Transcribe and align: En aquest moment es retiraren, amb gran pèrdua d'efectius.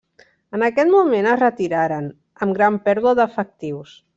En 0.57 0.63
aquest 0.67 0.91
moment 0.93 1.27
es 1.33 1.37
retiraren, 1.41 2.09
amb 2.47 2.59
gran 2.59 2.83
pèrdua 2.89 3.17
d'efectius. 3.21 3.95